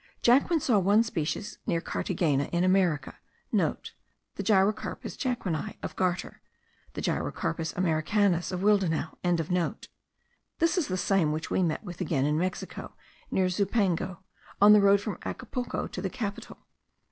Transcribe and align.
Jacquin 0.23 0.59
saw 0.59 0.79
one 0.79 1.03
species 1.03 1.59
near 1.67 1.79
Carthagena 1.79 2.45
in 2.51 2.63
America.* 2.63 3.19
(* 3.37 3.53
The 3.53 4.41
Gyrocarpus 4.41 5.15
Jacquini 5.15 5.77
of 5.83 5.95
Gartner, 5.95 6.41
or 6.97 7.01
Gyrocarpus 7.01 7.77
americanus 7.77 8.51
of 8.51 8.61
Willdenouw.) 8.61 9.85
This 10.57 10.77
is 10.79 10.87
the 10.87 10.97
same 10.97 11.31
which 11.31 11.51
we 11.51 11.61
met 11.61 11.83
with 11.83 12.01
again 12.01 12.25
in 12.25 12.39
Mexico, 12.39 12.95
near 13.29 13.45
Zumpango, 13.47 14.23
on 14.59 14.73
the 14.73 14.81
road 14.81 15.01
from 15.01 15.19
Acapulco 15.23 15.85
to 15.89 16.01
the 16.01 16.09
capital. 16.09 16.57